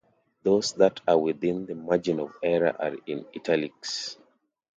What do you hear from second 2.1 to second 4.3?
of error are in "italics".